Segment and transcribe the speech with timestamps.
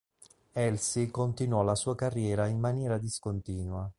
[0.53, 3.87] Elsie continuò la sua carriera in maniera discontinua.